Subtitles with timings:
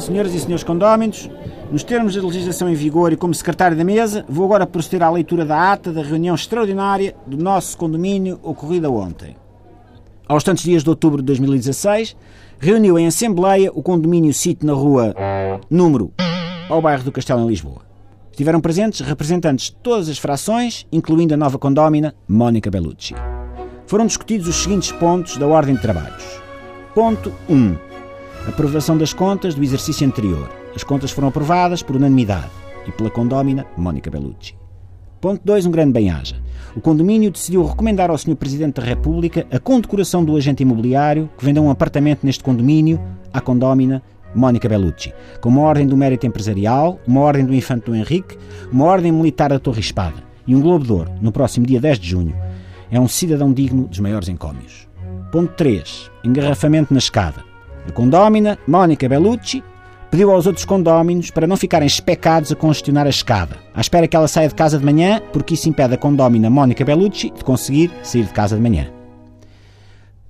[0.00, 1.30] Senhoras e senhores condóminos,
[1.70, 5.10] nos termos da legislação em vigor e como secretário da mesa, vou agora proceder à
[5.10, 9.36] leitura da ata da reunião extraordinária do nosso condomínio ocorrida ontem.
[10.26, 12.16] Aos tantos dias de outubro de 2016,
[12.58, 15.14] reuniu em Assembleia o condomínio Sítio na rua
[15.68, 16.12] número
[16.68, 17.82] ao bairro do Castelo em Lisboa.
[18.30, 23.14] Estiveram presentes representantes de todas as frações, incluindo a nova condómina Mónica Bellucci.
[23.86, 26.40] Foram discutidos os seguintes pontos da ordem de trabalhos.
[26.94, 27.89] Ponto 1.
[28.48, 30.50] Aprovação das contas do exercício anterior.
[30.74, 32.50] As contas foram aprovadas por unanimidade
[32.86, 34.56] e pela condómina Mónica Bellucci.
[35.20, 35.66] Ponto 2.
[35.66, 36.36] Um grande bem-aja.
[36.74, 38.36] O condomínio decidiu recomendar ao Sr.
[38.36, 42.98] Presidente da República a condecoração do agente imobiliário que vendeu um apartamento neste condomínio
[43.32, 44.02] à condómina
[44.34, 48.38] Mónica Bellucci, com uma ordem do mérito empresarial, uma ordem do Infante do Henrique,
[48.72, 51.98] uma ordem militar da Torre Espada e um Globo de Ouro no próximo dia 10
[51.98, 52.34] de junho.
[52.90, 54.88] É um cidadão digno dos maiores encómios.
[55.30, 56.10] Ponto 3.
[56.24, 57.49] Engarrafamento na escada.
[57.88, 59.62] A condómina Mónica Bellucci
[60.10, 64.16] pediu aos outros condóminos para não ficarem especados a congestionar a escada, à espera que
[64.16, 67.90] ela saia de casa de manhã, porque isso impede a condómina Mónica Bellucci de conseguir
[68.02, 68.88] sair de casa de manhã.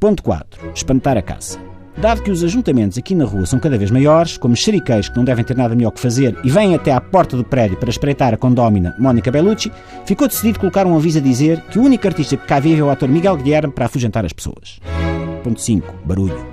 [0.00, 0.72] Ponto 4.
[0.74, 1.58] Espantar a caça.
[1.96, 5.24] Dado que os ajuntamentos aqui na rua são cada vez maiores, como xeriqueiros que não
[5.24, 8.32] devem ter nada melhor que fazer e vêm até à porta do prédio para espreitar
[8.32, 9.72] a condómina Mónica Bellucci,
[10.06, 12.84] ficou decidido colocar um aviso a dizer que o único artista que cá vive é
[12.84, 14.78] o ator Miguel Guilherme para afugentar as pessoas.
[15.42, 15.92] Ponto 5.
[16.04, 16.46] Barulho.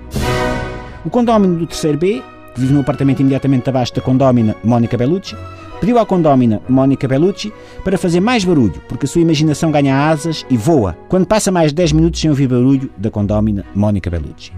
[1.05, 5.35] O condómino do terceiro B, que vive no apartamento imediatamente abaixo da condómina Mónica Bellucci,
[5.79, 7.53] pediu à condómina Mónica Bellucci
[7.83, 11.69] para fazer mais barulho, porque a sua imaginação ganha asas e voa quando passa mais
[11.69, 14.51] de 10 minutos sem ouvir barulho da condómina Mónica Bellucci.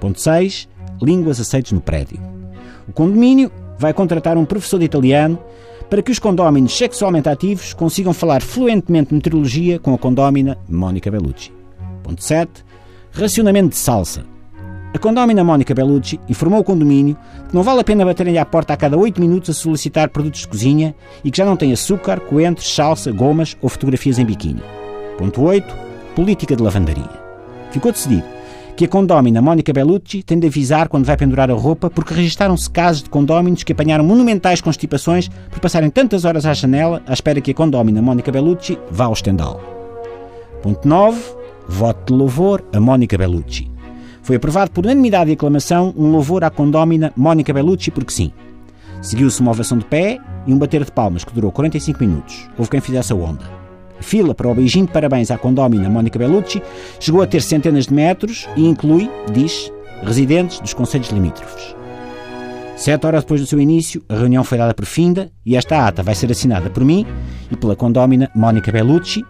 [0.00, 0.66] Ponto 6.
[1.02, 2.18] Línguas aceites no prédio.
[2.88, 5.38] O condomínio vai contratar um professor de italiano
[5.90, 11.52] para que os condóminos sexualmente ativos consigam falar fluentemente meteorologia com a condómina Mónica Bellucci.
[12.02, 12.64] Ponto 7.
[13.12, 14.31] Racionamento de salsa.
[14.94, 17.16] A condómina Mónica Bellucci informou o condomínio
[17.48, 20.42] que não vale a pena baterem-lhe à porta a cada 8 minutos a solicitar produtos
[20.42, 20.94] de cozinha
[21.24, 24.62] e que já não tem açúcar, coentros, salsa, gomas ou fotografias em biquíni.
[25.16, 25.74] Ponto 8.
[26.14, 27.08] Política de lavandaria.
[27.70, 28.24] Ficou decidido
[28.76, 32.68] que a condómina Mónica Bellucci tem de avisar quando vai pendurar a roupa porque registaram-se
[32.68, 37.40] casos de condóminos que apanharam monumentais constipações por passarem tantas horas à janela à espera
[37.40, 39.58] que a condómina Mónica Bellucci vá ao estendal.
[40.62, 41.18] Ponto 9.
[41.66, 43.71] Voto de louvor a Mónica Bellucci.
[44.22, 48.32] Foi aprovado por unanimidade e aclamação um louvor à condómina Mónica Bellucci porque sim.
[49.00, 52.48] Seguiu-se uma ovação de pé e um bater de palmas que durou 45 minutos.
[52.56, 53.44] Houve quem fizesse a onda.
[53.98, 56.62] A fila para o beijinho de parabéns à condómina Mónica Bellucci
[57.00, 59.72] chegou a ter centenas de metros e inclui, diz,
[60.02, 61.74] residentes dos conselhos limítrofes.
[62.76, 66.02] Sete horas depois do seu início, a reunião foi dada por finda e esta ata
[66.02, 67.06] vai ser assinada por mim
[67.50, 69.24] e pela condómina Mónica Bellucci.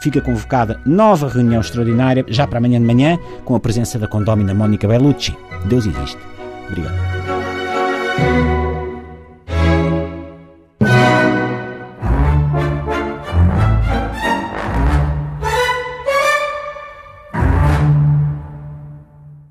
[0.00, 4.54] Fica convocada nova reunião extraordinária já para amanhã de manhã com a presença da condómina
[4.54, 5.36] Mónica Bellucci.
[5.66, 6.18] Deus existe.
[6.68, 8.57] Obrigado.